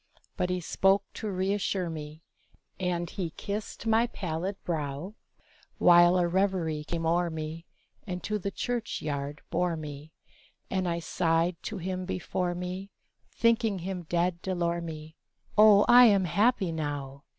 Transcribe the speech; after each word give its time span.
But 0.35 0.49
he 0.49 0.59
spoke 0.59 1.03
to 1.13 1.29
reasure 1.29 1.87
me, 1.87 2.23
And 2.79 3.07
he 3.07 3.29
kissed 3.37 3.85
my 3.85 4.07
pallid 4.07 4.55
brow, 4.63 5.13
While 5.77 6.17
a 6.17 6.27
reverie 6.27 6.83
came 6.83 7.05
o'er 7.05 7.29
me, 7.29 7.67
And 8.07 8.23
to 8.23 8.39
the 8.39 8.49
church 8.49 9.03
yard 9.03 9.41
bore 9.51 9.77
me, 9.77 10.11
And 10.71 10.87
I 10.89 10.97
sighed 11.01 11.57
to 11.65 11.77
him 11.77 12.05
before 12.05 12.55
me, 12.55 12.89
Thinking 13.29 13.77
him 13.77 14.07
dead 14.09 14.41
D'Elormie, 14.41 15.17
"Oh, 15.55 15.85
I 15.87 16.05
am 16.05 16.23
happy 16.25 16.71
now!" 16.71 17.23